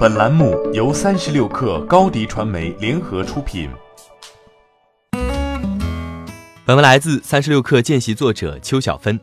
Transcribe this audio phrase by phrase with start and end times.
[0.00, 3.68] 本栏目由三十六氪高低传媒联合出品。
[6.64, 9.20] 本文来自三十六氪见习作者邱小芬。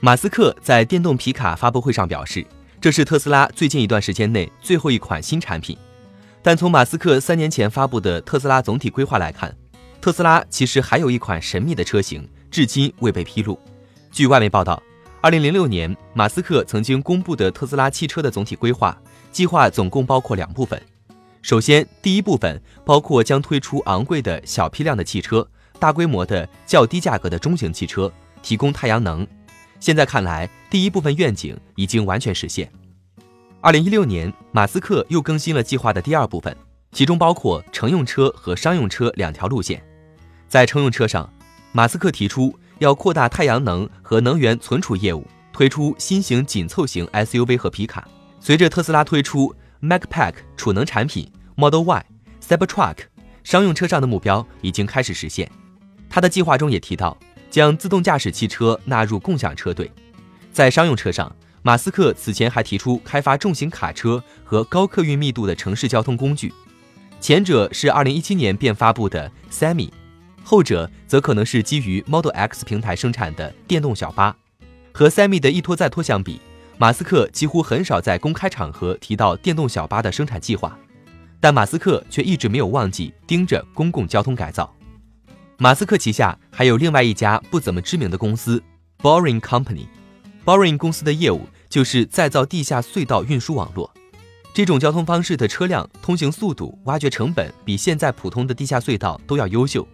[0.00, 2.46] 马斯克在电动皮卡发布会上表示，
[2.82, 5.74] 这是特斯拉最近一段时间内最后一款新产品。
[6.42, 9.56] 但从马斯克三年前发布的特斯拉总体规划来看，
[10.02, 13.58] 特斯拉其实还有一款神秘的车型，至今未被披露。
[14.10, 14.82] 据外媒报道，
[15.22, 18.94] 二零零六年马斯克曾经公布的特斯拉汽车的总体规划。
[19.32, 20.80] 计划总共包括两部分，
[21.40, 29.26] 首先，第一部分包括将推出昂贵的小批量的汽车，大规模的较低价格的中型汽车，提供太阳能。
[29.80, 32.70] 现在看来，第一部分愿景已经完全实现。
[33.62, 36.54] 二零一六年，马斯克又更新了计划的第二部分，
[36.92, 39.82] 其中包括乘用车和商用车两条路线。
[40.46, 41.32] 在乘用车上，
[41.72, 48.06] 马斯克提出要扩大太阳能和能源存储业务，推出新型紧凑型 SUV 和皮卡。
[48.44, 52.04] 随着特斯拉推出 Mac Pack 储能产品 Model Y、
[52.44, 52.96] Cybertruck，
[53.44, 55.48] 商用车上的目标已经开始实现。
[56.10, 57.16] 他的计划中也提到，
[57.52, 59.88] 将自动驾驶汽车纳入共享车队。
[60.52, 61.32] 在商用车上，
[61.62, 66.52] 马斯克此前还提出开发重型卡车和高客运密度的城市交通工具，
[67.20, 69.88] 前者是2017年便发布的 Semi，
[70.42, 74.36] 后者则可能是基于 Model X 平台生产的电动小巴。
[74.92, 76.40] 和 Semi 的一拖再拖相比。
[76.82, 80.76] 马斯克几乎很少在公开场合提到电动小巴的生产计划，
[81.38, 84.68] 但马斯克却一直没有忘记盯着公共交通改造。
[85.58, 88.60] 马斯克旗下还有另外一家不怎么知名的公司
[88.98, 89.86] Boring Company。
[90.44, 93.88] Boring 公司的业务就是再造地下隧道运输网络。
[94.52, 99.86] 这种交通方式的车辆通行速度、挖掘成本比现在普通的地下隧道都要优秀。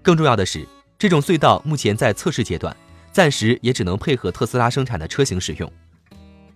[0.00, 0.66] 更重要的是，
[0.98, 2.74] 这种隧道目前在测试阶段，
[3.12, 5.70] 暂时也只能配合特斯拉生产的车型使用。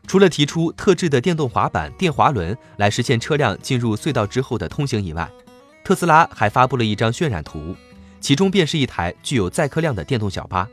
[0.07, 5.29] 除了提出特制的电动滑板、电滑轮来实现车辆进入隧道之后的通行以外，
[5.85, 7.75] 特斯拉还发布了一张渲染图，
[8.21, 10.69] 其中便是一台具有载客量的电动小巴。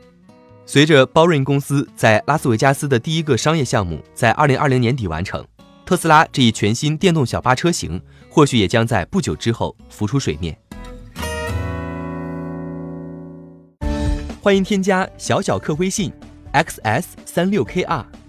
[0.66, 5.44] 随着 Boring 公司在拉斯维加斯的第一个商业项目在2020年底完成，
[5.84, 8.00] 特斯拉这一全新电动小巴车型
[8.30, 10.56] 或许也将在不久之后浮出水面。
[14.40, 16.12] 欢迎添加小小客微信
[16.52, 18.04] ：xs 三六 kr。